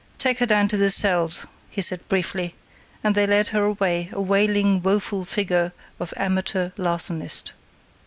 "Take 0.17 0.39
her 0.39 0.47
down 0.47 0.67
to 0.69 0.77
the 0.77 0.89
cells," 0.89 1.45
he 1.69 1.79
said 1.79 2.07
briefly, 2.09 2.55
and 3.03 3.13
they 3.13 3.27
led 3.27 3.49
her 3.49 3.63
away, 3.65 4.09
a 4.11 4.19
wailing, 4.19 4.81
woeful 4.81 5.25
figure 5.25 5.73
of 5.99 6.11
amateur 6.17 6.71
larcenist. 6.75 7.53